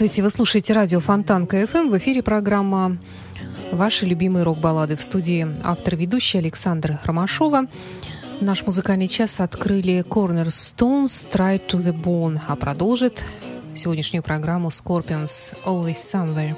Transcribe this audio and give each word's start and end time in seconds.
Здравствуйте, 0.00 0.22
вы 0.22 0.30
слушаете 0.30 0.72
радио 0.72 1.00
Фонтан 1.00 1.46
КФМ. 1.46 1.90
В 1.90 1.98
эфире 1.98 2.22
программа 2.22 2.96
«Ваши 3.70 4.06
любимые 4.06 4.44
рок-баллады». 4.44 4.96
В 4.96 5.02
студии 5.02 5.46
автор-ведущий 5.62 6.38
Александр 6.38 6.98
Ромашова. 7.04 7.66
Наш 8.40 8.64
музыкальный 8.64 9.08
час 9.08 9.40
открыли 9.40 10.02
Cornerstones 10.08 11.28
«Try 11.30 11.60
to 11.68 11.78
the 11.80 11.92
Bone», 11.92 12.40
а 12.48 12.56
продолжит 12.56 13.26
сегодняшнюю 13.74 14.22
программу 14.22 14.68
Scorpions 14.68 15.54
«Always 15.66 15.96
Somewhere». 15.96 16.56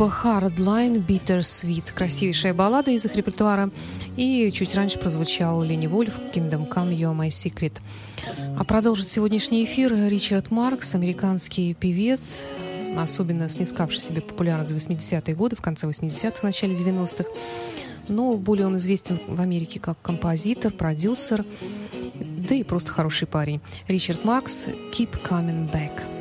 Группа 0.00 0.14
Hardline 0.24 1.04
Bittersweet. 1.04 1.92
Красивейшая 1.92 2.54
баллада 2.54 2.90
из 2.90 3.04
их 3.04 3.14
репертуара. 3.16 3.70
И 4.16 4.50
чуть 4.50 4.74
раньше 4.74 4.98
прозвучал 4.98 5.62
Ленни 5.62 5.86
Вольф 5.86 6.18
Kingdom 6.32 6.66
Come 6.68 6.96
You're 6.96 7.14
My 7.14 7.28
Secret. 7.28 7.74
А 8.56 8.64
продолжит 8.64 9.08
сегодняшний 9.08 9.64
эфир 9.66 9.94
Ричард 9.94 10.50
Маркс, 10.50 10.94
американский 10.94 11.74
певец, 11.74 12.44
особенно 12.96 13.50
снискавший 13.50 14.00
себе 14.00 14.22
популярность 14.22 14.72
в 14.72 14.76
80-е 14.76 15.34
годы, 15.34 15.56
в 15.56 15.60
конце 15.60 15.86
80-х, 15.86 16.38
начале 16.42 16.74
90-х. 16.74 17.28
Но 18.08 18.36
более 18.36 18.68
он 18.68 18.78
известен 18.78 19.20
в 19.28 19.38
Америке 19.38 19.80
как 19.80 20.00
композитор, 20.00 20.72
продюсер, 20.72 21.44
да 22.48 22.54
и 22.54 22.62
просто 22.62 22.90
хороший 22.90 23.28
парень. 23.28 23.60
Ричард 23.86 24.24
Маркс 24.24 24.66
«Keep 24.92 25.22
Coming 25.28 25.70
Back». 25.70 26.19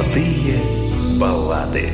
Золотые 0.00 1.18
баллады. 1.18 1.92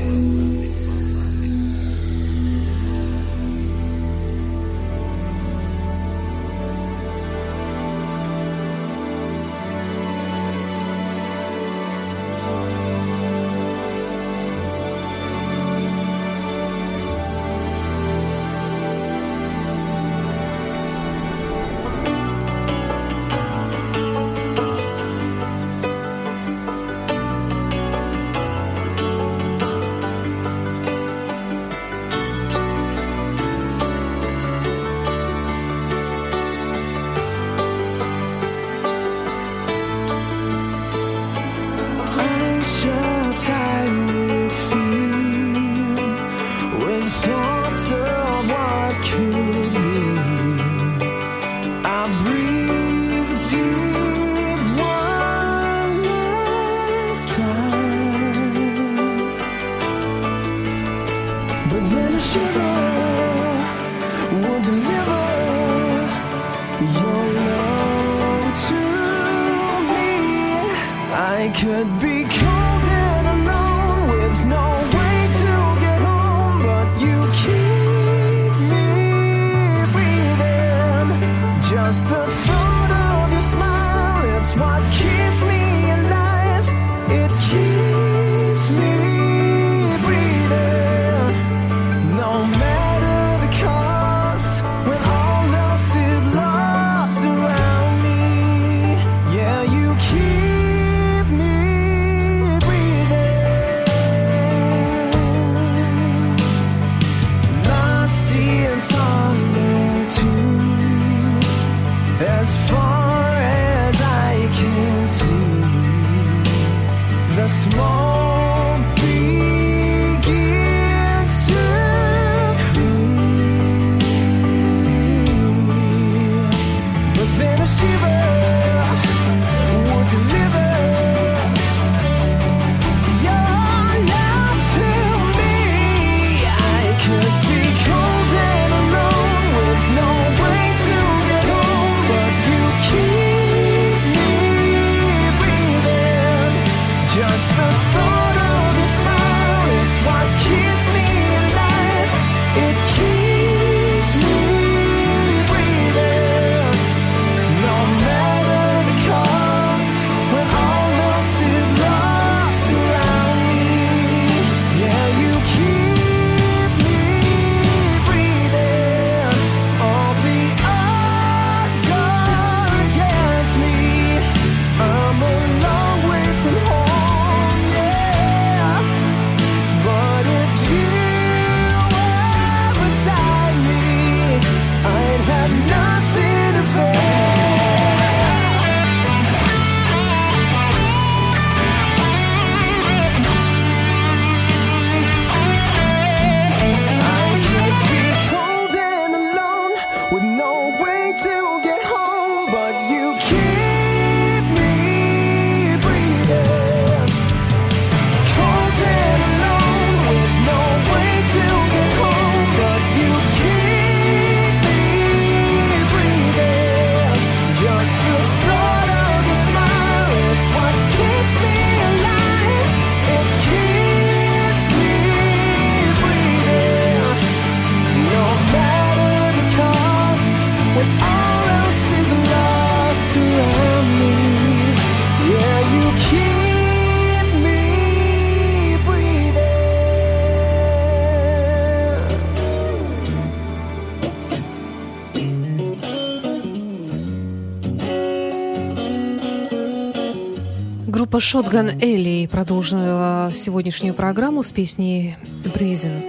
Группа 251.17 251.25
Shotgun 251.25 251.83
Элли 251.83 252.27
продолжила 252.27 253.31
сегодняшнюю 253.33 253.95
программу 253.95 254.43
с 254.43 254.53
песней 254.53 255.17
«Брезин». 255.55 256.03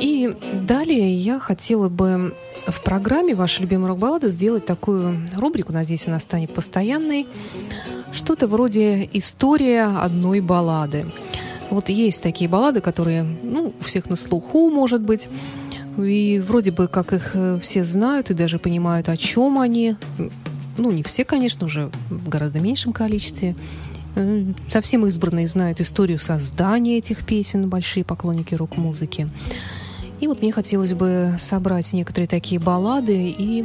И 0.00 0.34
далее 0.54 1.14
я 1.14 1.38
хотела 1.38 1.90
бы 1.90 2.34
в 2.66 2.82
программе 2.82 3.34
«Ваша 3.34 3.60
любимая 3.60 3.88
рок-баллада» 3.88 4.30
сделать 4.30 4.64
такую 4.64 5.20
рубрику, 5.36 5.74
надеюсь, 5.74 6.08
она 6.08 6.20
станет 6.20 6.54
постоянной. 6.54 7.26
Что-то 8.14 8.48
вроде 8.48 9.10
«История 9.12 9.84
одной 9.84 10.40
баллады». 10.40 11.04
Вот 11.68 11.90
есть 11.90 12.22
такие 12.22 12.48
баллады, 12.48 12.80
которые, 12.80 13.24
ну, 13.42 13.74
у 13.78 13.84
всех 13.84 14.08
на 14.08 14.16
слуху, 14.16 14.70
может 14.70 15.02
быть, 15.02 15.28
и 15.98 16.42
вроде 16.48 16.70
бы 16.70 16.88
как 16.88 17.12
их 17.12 17.32
э, 17.34 17.58
все 17.60 17.84
знают 17.84 18.30
и 18.30 18.34
даже 18.34 18.58
понимают, 18.58 19.10
о 19.10 19.18
чем 19.18 19.58
они, 19.58 19.96
ну, 20.78 20.90
не 20.90 21.02
все, 21.02 21.26
конечно, 21.26 21.66
уже 21.66 21.90
в 22.08 22.30
гораздо 22.30 22.58
меньшем 22.58 22.94
количестве. 22.94 23.54
Э, 24.14 24.44
совсем 24.70 25.06
избранные 25.06 25.46
знают 25.46 25.80
историю 25.80 26.18
создания 26.18 26.98
этих 26.98 27.24
песен, 27.24 27.68
большие 27.68 28.04
поклонники 28.04 28.54
рок-музыки. 28.54 29.28
И 30.20 30.28
вот 30.28 30.40
мне 30.40 30.52
хотелось 30.52 30.92
бы 30.92 31.34
собрать 31.38 31.92
некоторые 31.92 32.28
такие 32.28 32.60
баллады 32.60 33.34
и 33.36 33.64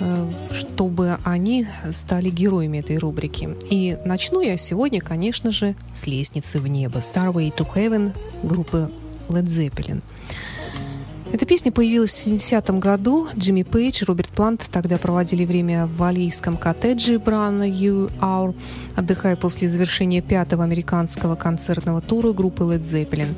э, 0.00 0.32
чтобы 0.52 1.18
они 1.24 1.66
стали 1.92 2.30
героями 2.30 2.78
этой 2.78 2.98
рубрики. 2.98 3.50
И 3.68 3.98
начну 4.04 4.40
я 4.40 4.56
сегодня, 4.56 5.00
конечно 5.00 5.52
же, 5.52 5.76
с 5.92 6.06
«Лестницы 6.06 6.60
в 6.60 6.66
небо» 6.68 6.98
«Starway 6.98 7.54
to 7.54 7.66
Heaven» 7.74 8.12
группы 8.42 8.90
Led 9.28 9.44
Zeppelin. 9.44 10.02
Эта 11.30 11.44
песня 11.44 11.70
появилась 11.70 12.16
в 12.16 12.26
70-м 12.26 12.80
году. 12.80 13.28
Джимми 13.36 13.62
Пейдж 13.62 14.02
и 14.02 14.04
Роберт 14.06 14.30
Плант 14.30 14.66
тогда 14.72 14.96
проводили 14.96 15.44
время 15.44 15.86
в 15.86 15.96
валийском 15.96 16.56
коттедже 16.56 17.18
Брана 17.18 17.68
Ю 17.68 18.10
Аур, 18.18 18.54
отдыхая 18.96 19.36
после 19.36 19.68
завершения 19.68 20.22
пятого 20.22 20.64
американского 20.64 21.34
концертного 21.34 22.00
тура 22.00 22.32
группы 22.32 22.64
Led 22.64 22.80
Zeppelin. 22.80 23.28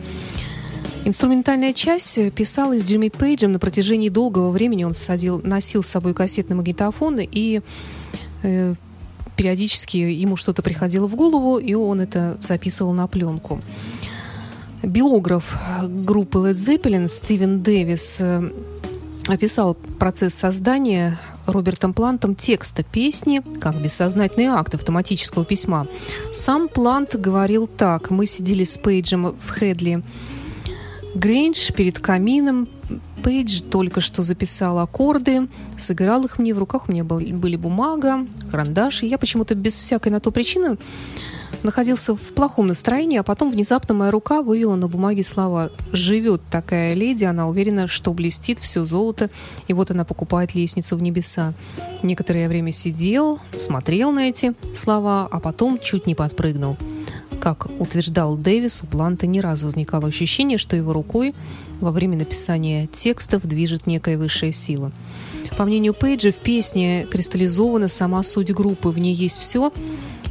Инструментальная 1.05 1.72
часть 1.72 2.33
писалась 2.33 2.85
Джимми 2.85 3.09
Пейджем 3.09 3.53
на 3.53 3.59
протяжении 3.59 4.09
долгого 4.09 4.50
времени. 4.50 4.85
Он 4.85 4.94
садил, 4.94 5.40
носил 5.42 5.83
с 5.83 5.88
собой 5.88 6.14
кассетный 6.14 6.55
магнитофон 6.55 7.18
и 7.20 7.61
э, 8.42 8.74
периодически 9.35 9.96
ему 9.96 10.37
что-то 10.37 10.62
приходило 10.62 11.09
в 11.09 11.16
голову, 11.16 11.59
и 11.59 11.74
он 11.74 12.00
это 12.00 12.38
записывал 12.40 12.92
на 12.92 13.09
пленку. 13.09 13.61
Биограф 14.83 15.59
группы 15.83 16.38
Led 16.38 16.55
Zeppelin 16.55 17.07
Стивен 17.07 17.61
Дэвис 17.61 18.19
э, 18.21 18.49
описал 19.29 19.75
процесс 19.99 20.35
создания 20.35 21.19
Робертом 21.47 21.93
Плантом 21.93 22.35
текста 22.35 22.83
песни 22.83 23.43
как 23.61 23.77
бессознательный 23.77 24.47
акт 24.47 24.75
автоматического 24.75 25.45
письма. 25.45 25.87
Сам 26.33 26.69
Плант 26.69 27.14
говорил 27.14 27.66
так. 27.66 28.11
Мы 28.11 28.25
сидели 28.25 28.64
с 28.64 28.79
Пейджем 28.79 29.37
в 29.38 29.51
Хедли 29.51 30.03
Грейндж 31.14 31.73
перед 31.73 31.99
камином. 31.99 32.66
Пейдж 33.23 33.61
только 33.61 34.01
что 34.01 34.23
записал 34.23 34.79
аккорды, 34.79 35.49
сыграл 35.77 36.25
их 36.25 36.38
мне. 36.38 36.55
В 36.55 36.59
руках 36.59 36.88
у 36.88 36.93
меня 36.93 37.05
были 37.05 37.57
бумага, 37.57 38.27
карандаш. 38.51 39.03
И 39.03 39.09
я 39.09 39.19
почему-то 39.19 39.55
без 39.55 39.79
всякой 39.79 40.11
на 40.11 40.21
то 40.21 40.31
причины 40.31 40.79
находился 41.62 42.14
в 42.14 42.20
плохом 42.20 42.68
настроении, 42.68 43.18
а 43.18 43.23
потом 43.23 43.51
внезапно 43.51 43.94
моя 43.94 44.11
рука 44.11 44.42
вывела 44.42 44.77
на 44.77 44.88
бумаге 44.88 45.25
слова 45.25 45.70
«Живет 45.92 46.42
такая 46.51 46.94
леди, 46.94 47.25
она 47.25 47.49
уверена, 47.49 47.87
что 47.87 48.12
блестит 48.12 48.59
все 48.59 48.85
золото, 48.85 49.31
и 49.68 49.73
вот 49.73 49.90
она 49.90 50.05
покупает 50.05 50.55
лестницу 50.55 50.96
в 50.96 51.03
небеса». 51.03 51.55
Некоторое 52.03 52.49
время 52.49 52.73
сидел, 52.73 53.38
смотрел 53.59 54.11
на 54.12 54.29
эти 54.29 54.55
слова, 54.75 55.29
а 55.31 55.40
потом 55.40 55.79
чуть 55.79 56.07
не 56.07 56.14
подпрыгнул. 56.14 56.77
Как 57.40 57.68
утверждал 57.81 58.37
Дэвис, 58.37 58.83
у 58.83 58.87
Планта 58.87 59.27
не 59.27 59.40
раз 59.40 59.62
возникало 59.62 60.09
ощущение, 60.09 60.59
что 60.59 60.77
его 60.77 60.92
рукой 60.92 61.35
во 61.81 61.90
время 61.90 62.18
написания 62.18 62.87
текстов 62.87 63.46
движет 63.46 63.87
некая 63.87 64.18
высшая 64.18 64.53
сила. 64.53 64.92
По 65.57 65.64
мнению 65.64 65.94
Пейджа, 65.94 66.33
в 66.33 66.37
песне 66.37 67.07
кристаллизована 67.11 67.88
сама 67.88 68.23
суть 68.23 68.53
группы. 68.53 68.90
В 68.90 68.99
ней 68.99 69.14
есть 69.14 69.38
все, 69.38 69.73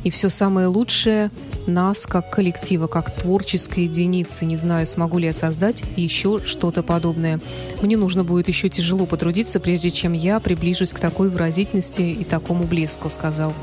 и 0.03 0.09
все 0.09 0.29
самое 0.29 0.67
лучшее 0.67 1.29
нас 1.67 2.05
как 2.05 2.29
коллектива, 2.29 2.87
как 2.87 3.15
творческой 3.15 3.85
единицы. 3.85 4.45
Не 4.45 4.57
знаю, 4.57 4.85
смогу 4.85 5.17
ли 5.17 5.27
я 5.27 5.33
создать 5.33 5.83
еще 5.95 6.41
что-то 6.45 6.83
подобное. 6.83 7.39
Мне 7.81 7.97
нужно 7.97 8.23
будет 8.23 8.47
еще 8.47 8.69
тяжело 8.69 9.05
потрудиться, 9.05 9.59
прежде 9.59 9.91
чем 9.91 10.13
я 10.13 10.39
приближусь 10.39 10.93
к 10.93 10.99
такой 10.99 11.29
выразительности 11.29 12.01
и 12.01 12.23
такому 12.23 12.63
блеску, 12.63 13.09
сказал 13.09 13.53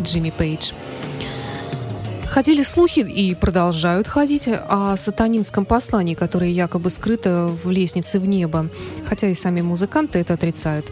Джимми 0.00 0.32
Пейдж. 0.36 0.72
Ходили 2.26 2.64
слухи 2.64 2.98
и 2.98 3.32
продолжают 3.36 4.08
ходить 4.08 4.48
о 4.48 4.96
сатанинском 4.96 5.64
послании, 5.64 6.14
которое 6.14 6.50
якобы 6.50 6.90
скрыто 6.90 7.48
в 7.62 7.70
лестнице 7.70 8.18
в 8.18 8.26
небо, 8.26 8.68
хотя 9.06 9.28
и 9.28 9.34
сами 9.34 9.60
музыканты 9.60 10.18
это 10.18 10.34
отрицают 10.34 10.86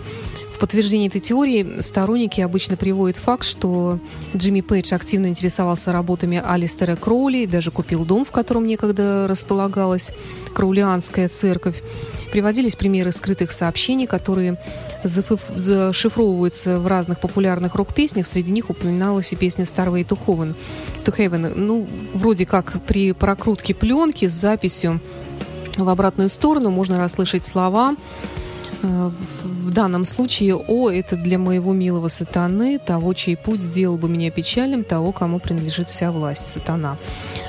подтверждение 0.63 1.09
этой 1.09 1.21
теории 1.21 1.81
сторонники 1.81 2.41
обычно 2.41 2.77
приводят 2.77 3.17
факт, 3.17 3.45
что 3.45 3.99
Джимми 4.37 4.61
Пейдж 4.61 4.95
активно 4.95 5.27
интересовался 5.27 5.91
работами 5.91 6.41
Алистера 6.41 6.95
Кроули 6.95 7.47
даже 7.47 7.73
купил 7.73 8.05
дом, 8.05 8.25
в 8.25 8.31
котором 8.31 8.65
некогда 8.69 9.27
располагалась 9.29 10.13
Кроулианская 10.55 11.29
церковь. 11.29 11.83
Приводились 12.31 12.77
примеры 12.77 13.11
скрытых 13.11 13.51
сообщений, 13.51 14.07
которые 14.07 14.57
зашифровываются 15.03 16.79
в 16.79 16.87
разных 16.87 17.19
популярных 17.19 17.75
рок-песнях. 17.75 18.25
Среди 18.25 18.53
них 18.53 18.71
упоминалась 18.71 19.33
и 19.33 19.37
песня 19.37 19.65
Starway 19.65 20.07
to 20.07 20.17
Heaven. 20.17 20.55
To 21.05 21.13
Heaven. 21.13 21.55
Ну, 21.57 21.89
вроде 22.15 22.47
как 22.47 22.81
при 22.87 23.11
прокрутке 23.11 23.75
пленки 23.75 24.29
с 24.29 24.33
записью 24.33 25.01
в 25.77 25.89
обратную 25.89 26.29
сторону 26.29 26.71
можно 26.71 27.01
расслышать 27.01 27.45
слова 27.45 27.97
в 28.83 29.71
данном 29.71 30.05
случае 30.05 30.57
«О, 30.57 30.91
это 30.91 31.17
для 31.17 31.39
моего 31.39 31.73
милого 31.73 32.09
сатаны, 32.09 32.79
того, 32.79 33.15
чей 33.15 33.37
путь 33.37 33.61
сделал 33.61 33.97
бы 33.97 34.09
меня 34.09 34.31
печальным, 34.31 34.85
того, 34.85 35.13
кому 35.13 35.39
принадлежит 35.39 35.89
вся 35.89 36.11
власть 36.11 36.47
сатана». 36.47 36.99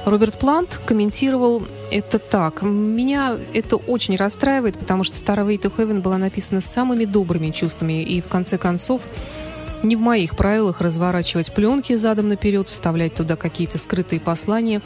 Роберт 0.05 0.37
Плант 0.37 0.79
комментировал 0.85 1.63
это 1.91 2.19
так. 2.19 2.61
Меня 2.61 3.37
это 3.53 3.77
очень 3.77 4.15
расстраивает, 4.15 4.77
потому 4.77 5.03
что 5.03 5.17
«Starway 5.17 5.59
to 5.59 5.71
Heaven» 5.75 6.01
была 6.01 6.17
написана 6.17 6.61
с 6.61 6.65
самыми 6.65 7.05
добрыми 7.05 7.49
чувствами, 7.49 8.03
и 8.03 8.21
в 8.21 8.27
конце 8.27 8.57
концов 8.57 9.01
не 9.83 9.95
в 9.95 9.99
моих 9.99 10.35
правилах 10.35 10.81
разворачивать 10.81 11.53
пленки 11.53 11.95
задом 11.95 12.29
наперед, 12.29 12.67
вставлять 12.67 13.13
туда 13.15 13.35
какие-то 13.35 13.77
скрытые 13.77 14.19
послания. 14.19 14.81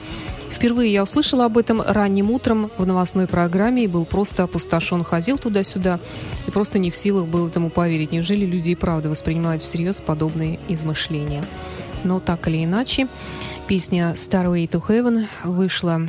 Впервые 0.58 0.92
я 0.92 1.04
услышала 1.04 1.46
об 1.46 1.60
этом 1.60 1.84
ранним 1.84 2.32
утром 2.32 2.72
в 2.80 2.88
новостной 2.88 3.28
программе 3.28 3.84
и 3.84 3.88
был 3.88 4.06
просто 4.06 4.42
опустошен. 4.42 5.04
Ходил 5.04 5.38
туда-сюда 5.38 6.00
и 6.48 6.52
просто 6.52 6.80
не 6.80 6.90
в 6.90 6.96
силах 6.96 7.28
был 7.28 7.48
этому 7.48 7.70
поверить. 7.70 8.12
Неужели 8.12 8.44
люди 8.44 8.72
и 8.72 8.76
правда 8.76 9.08
воспринимают 9.08 9.62
всерьез 9.62 10.02
подобные 10.02 10.60
измышления? 10.68 11.46
Но 12.04 12.20
так 12.20 12.48
или 12.48 12.66
иначе, 12.66 13.08
песня 13.68 14.16
«Starway 14.16 14.68
to 14.68 14.82
Heaven» 14.82 15.26
вышла 15.44 16.02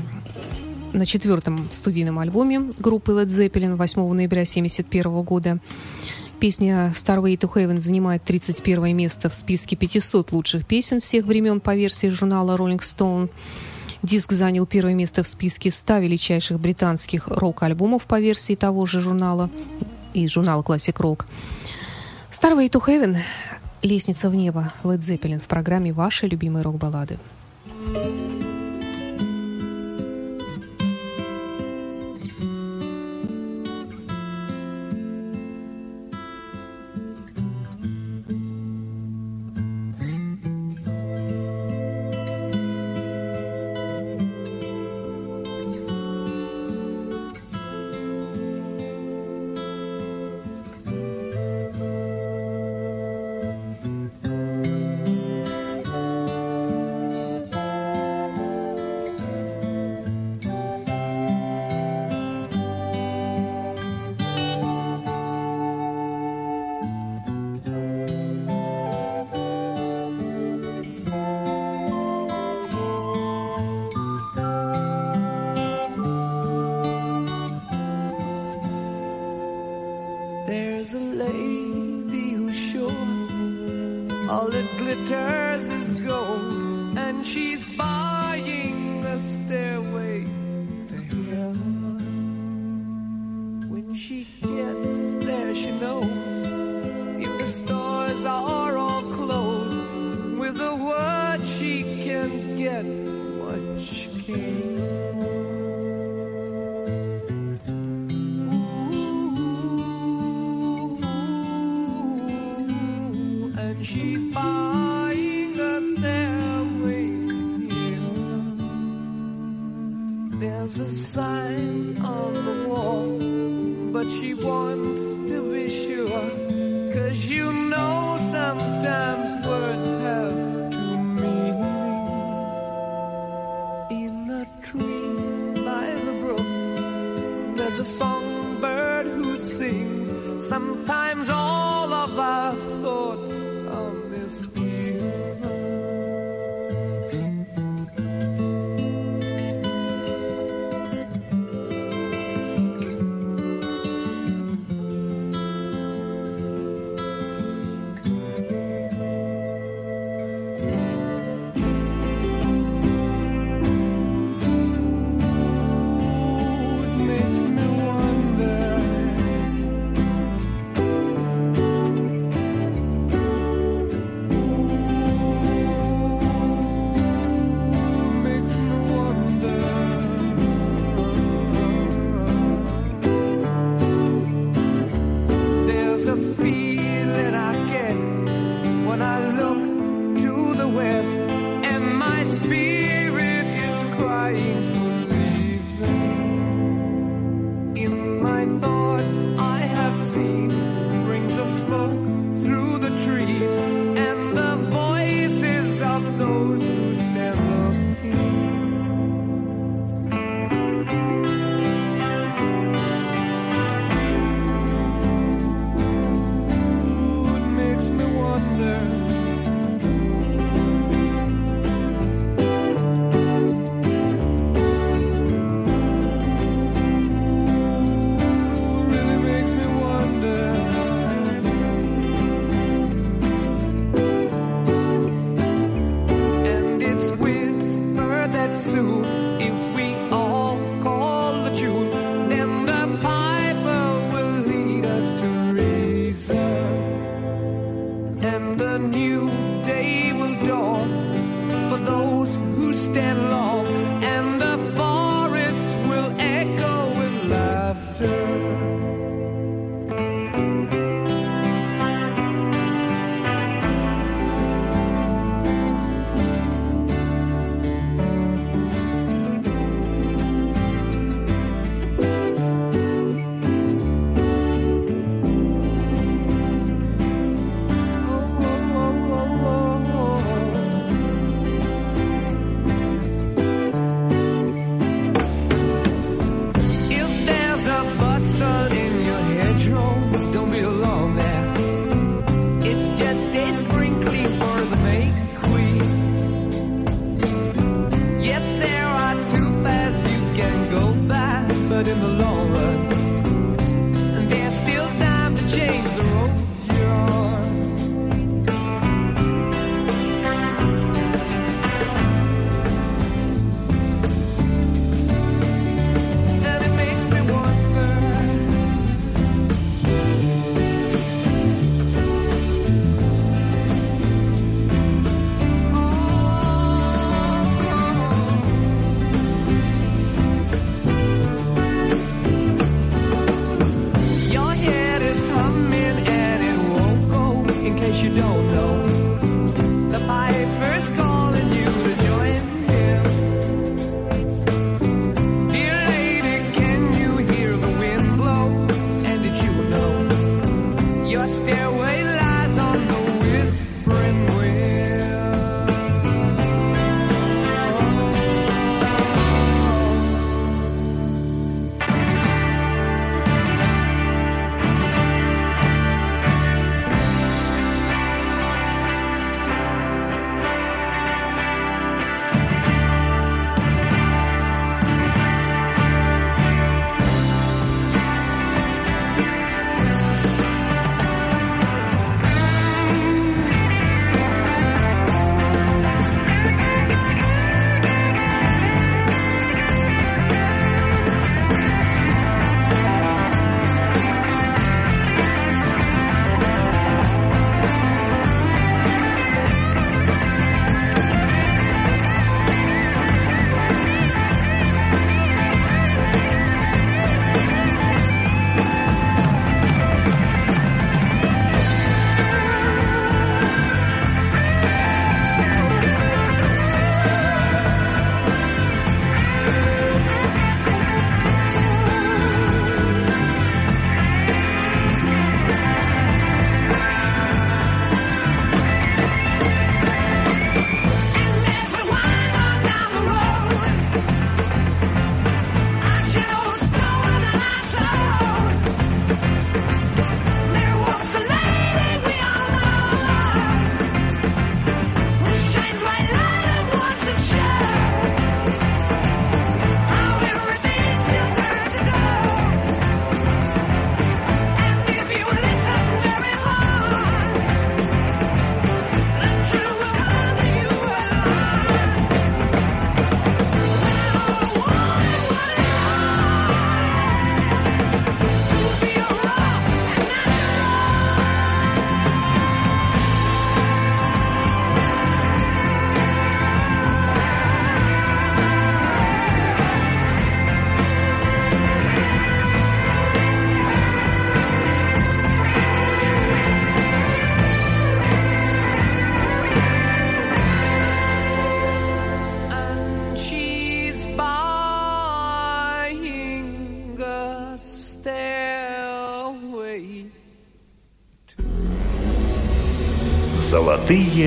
на 0.94 1.04
четвертом 1.04 1.68
студийном 1.70 2.18
альбоме 2.18 2.70
группы 2.78 3.12
Led 3.12 3.26
Zeppelin 3.26 3.76
8 3.76 4.00
ноября 4.14 4.42
1971 4.44 5.22
года. 5.24 5.58
Песня 6.40 6.90
«Starway 6.94 7.37
to 7.37 7.52
Heaven» 7.52 7.80
занимает 7.80 8.24
31 8.24 8.96
место 8.96 9.28
в 9.28 9.34
списке 9.34 9.76
500 9.76 10.32
лучших 10.32 10.66
песен 10.66 11.02
всех 11.02 11.26
времен 11.26 11.61
по 11.61 11.76
версии 11.76 12.06
журнала 12.06 12.56
Rolling 12.56 12.78
Stone. 12.78 13.28
Диск 14.02 14.32
занял 14.32 14.66
первое 14.66 14.94
место 14.94 15.22
в 15.22 15.28
списке 15.28 15.70
100 15.70 15.98
величайших 15.98 16.61
британских 16.61 17.28
рок-альбомов 17.28 18.04
по 18.04 18.20
версии 18.20 18.54
того 18.54 18.87
же 18.87 19.00
журнала 19.00 19.50
и 20.14 20.28
журнала 20.28 20.62
Classic 20.62 20.94
Rock. 20.94 21.24
«Starway 22.30 22.70
to 22.70 22.80
Heaven»— 22.84 23.16
«Лестница 23.82 24.30
в 24.30 24.34
небо» 24.34 24.72
Led 24.84 24.98
Zeppelin 24.98 25.40
в 25.40 25.46
программе 25.46 25.92
«Ваши 25.92 26.26
любимые 26.26 26.62
рок-баллады». 26.62 27.18
Золотые 27.87 28.18
баллады. 28.18 28.47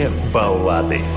Руди 0.10 1.11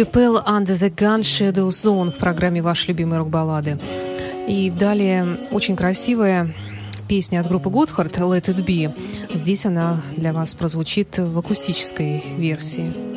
Пелл 0.00 0.38
«Under 0.38 0.74
the 0.74 0.90
Gun 0.90 1.20
Shadow 1.20 1.68
Zone» 1.68 2.10
в 2.10 2.16
программе 2.16 2.62
«Ваши 2.62 2.88
любимые 2.88 3.18
рок-баллады». 3.18 3.78
И 4.48 4.70
далее 4.70 5.38
очень 5.50 5.76
красивая 5.76 6.54
песня 7.08 7.40
от 7.40 7.48
группы 7.48 7.68
Готхард 7.68 8.16
«Let 8.16 8.46
It 8.46 8.64
Be». 8.64 8.90
Здесь 9.34 9.66
она 9.66 10.00
для 10.16 10.32
вас 10.32 10.54
прозвучит 10.54 11.18
в 11.18 11.38
акустической 11.38 12.24
версии. 12.38 13.11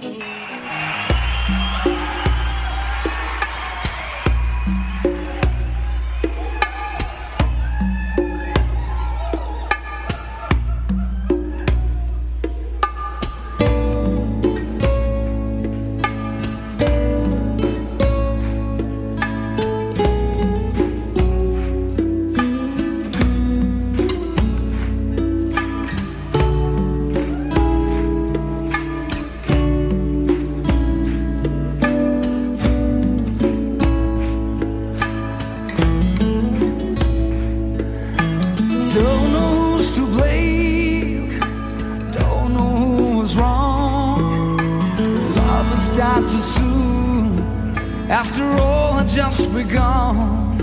will 45.75 45.81
start 45.81 46.23
too 46.31 46.41
soon. 46.41 47.39
After 48.09 48.43
all, 48.43 48.93
I 48.93 49.03
just 49.05 49.53
begun. 49.53 50.57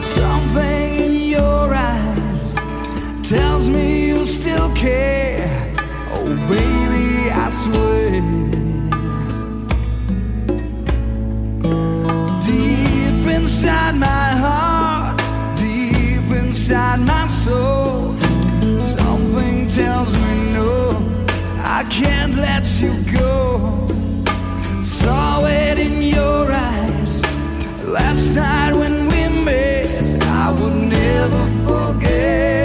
Something 0.00 1.04
in 1.04 1.14
your 1.36 1.72
eyes 1.72 2.54
tells 3.22 3.68
me 3.70 4.08
you 4.08 4.24
still 4.24 4.74
care. 4.74 5.74
Oh, 6.14 6.34
baby, 6.48 7.30
I 7.30 7.48
swear. 7.62 8.20
Deep 12.48 13.26
inside 13.36 13.94
my 13.94 14.28
heart, 14.44 15.18
deep 15.56 16.28
inside 16.42 17.00
my 17.00 17.26
soul, 17.26 18.14
something 18.80 19.68
tells 19.68 20.12
me 20.16 20.52
no. 20.52 20.96
I 21.62 21.84
can't 21.90 22.34
let 22.34 22.64
you 22.80 22.94
go 23.16 23.87
saw 24.98 25.44
it 25.44 25.78
in 25.78 26.02
your 26.02 26.50
eyes 26.50 27.22
last 27.84 28.34
night 28.34 28.72
when 28.74 29.06
we 29.08 29.44
met. 29.44 29.86
I 30.24 30.50
will 30.50 30.74
never 30.74 31.44
forget. 31.66 32.57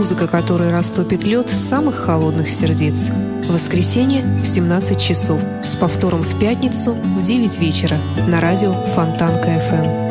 Музыка, 0.00 0.26
которая 0.26 0.70
растопит 0.70 1.24
лед 1.24 1.50
самых 1.50 1.94
холодных 1.94 2.48
сердец. 2.48 3.10
В 3.44 3.52
воскресенье 3.52 4.24
в 4.42 4.46
17 4.46 4.98
часов 4.98 5.42
с 5.62 5.76
повтором 5.76 6.22
в 6.22 6.40
пятницу 6.40 6.92
в 6.94 7.22
9 7.22 7.58
вечера 7.58 7.98
на 8.26 8.40
радио 8.40 8.72
Фонтанка 8.72 9.48
FM. 9.48 10.09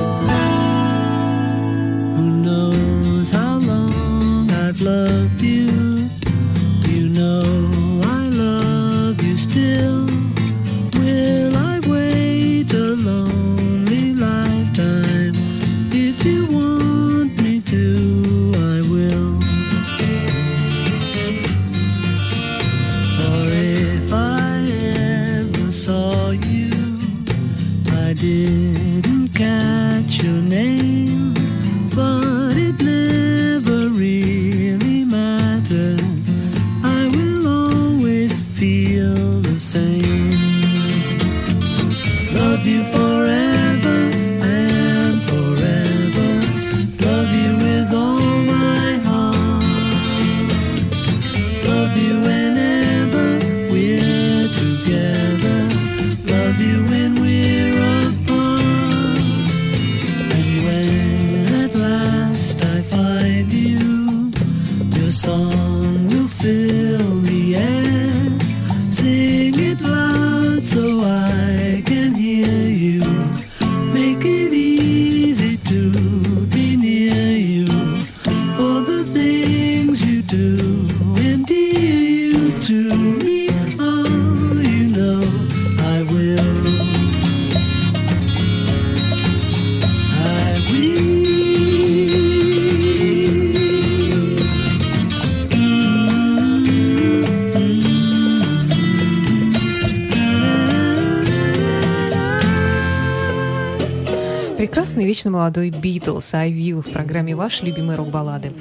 появился 105.29 105.31
молодой 105.31 105.69
Битлз 105.69 106.33
«I 106.33 106.51
Will» 106.51 106.81
в 106.81 106.91
программе 106.91 107.35
«Ваши 107.35 107.65
любимые 107.65 107.97
рок-баллады». 107.97 108.51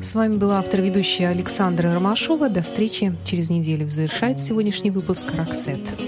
С 0.00 0.14
вами 0.14 0.36
была 0.36 0.58
автор-ведущая 0.58 1.28
Александра 1.28 1.92
Ромашова. 1.94 2.48
До 2.48 2.62
встречи 2.62 3.14
через 3.24 3.50
неделю. 3.50 3.88
Завершает 3.90 4.38
сегодняшний 4.38 4.90
выпуск 4.90 5.26
«Роксет». 5.36 6.07